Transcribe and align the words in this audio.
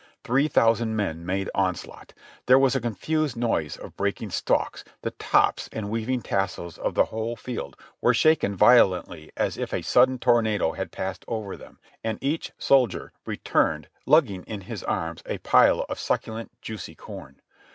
Three 0.23 0.47
thousand 0.47 0.95
men 0.95 1.23
made 1.27 1.51
onslaught. 1.53 2.15
There 2.47 2.57
was 2.57 2.75
a 2.75 2.81
confused 2.81 3.37
noise 3.37 3.77
of 3.77 3.95
breaking 3.95 4.31
stalks; 4.31 4.83
the 5.03 5.11
tops 5.11 5.69
and 5.71 5.91
waving 5.91 6.23
tassels 6.23 6.79
of 6.79 6.95
the 6.95 7.05
whole 7.13 7.35
field 7.35 7.77
were 8.01 8.11
shaken 8.15 8.55
violently 8.55 9.31
as 9.37 9.59
if 9.59 9.71
a 9.71 9.83
sudden 9.83 10.17
tornado 10.17 10.71
had 10.71 10.91
passed 10.91 11.23
over 11.27 11.55
them, 11.55 11.77
and 12.03 12.17
each 12.19 12.51
soldier 12.57 13.11
returned 13.27 13.89
lugging 14.07 14.41
in 14.45 14.61
his 14.61 14.81
arms 14.83 15.21
a 15.27 15.37
pile 15.37 15.85
of 15.87 15.99
succulent, 15.99 16.49
juicy 16.63 16.95
corn. 16.95 17.39